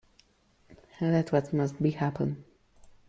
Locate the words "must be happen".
1.53-2.43